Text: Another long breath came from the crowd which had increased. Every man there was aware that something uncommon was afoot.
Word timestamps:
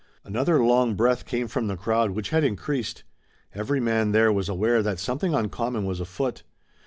Another 0.23 0.63
long 0.65 0.95
breath 0.95 1.27
came 1.27 1.47
from 1.47 1.67
the 1.67 1.77
crowd 1.77 2.09
which 2.09 2.29
had 2.31 2.43
increased. 2.43 3.03
Every 3.53 3.79
man 3.79 4.13
there 4.13 4.33
was 4.33 4.49
aware 4.49 4.81
that 4.81 4.97
something 4.97 5.35
uncommon 5.35 5.85
was 5.85 5.99
afoot. 5.99 6.41